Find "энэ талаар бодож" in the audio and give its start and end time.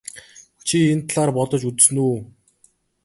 0.91-1.61